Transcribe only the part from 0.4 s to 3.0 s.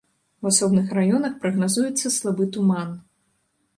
У асобных раёнах прагназуецца слабы туман.